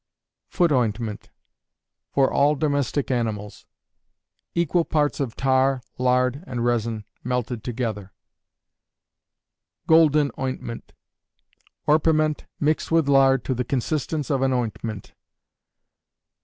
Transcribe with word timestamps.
Foot 0.47 0.71
Ointment 0.71 1.29
(for 2.09 2.33
all 2.33 2.55
domestic 2.55 3.11
animals). 3.11 3.67
Equal 4.55 4.83
parts 4.83 5.19
of 5.19 5.35
tar, 5.35 5.83
lard 5.99 6.43
and 6.47 6.65
resin, 6.65 7.05
melted 7.23 7.63
together. 7.63 8.11
Golden 9.85 10.31
Ointment. 10.39 10.93
Orpiment, 11.87 12.47
mixed 12.59 12.89
with 12.89 13.07
lard 13.07 13.43
to 13.43 13.53
the 13.53 13.63
consistence 13.63 14.31
of 14.31 14.41
an 14.41 14.53
ointment. 14.53 15.13